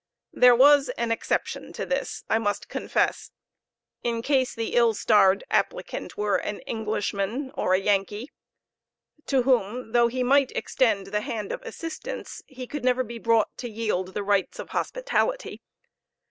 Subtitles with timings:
[0.33, 3.29] There was an exception to this, I must confess,
[4.01, 8.31] in case the ill starred applicant were an Englishman or a Yankee;
[9.27, 13.55] to whom, though he might extend the hand of assistance, he could never be brought
[13.59, 15.61] to yield the rites of hospitality.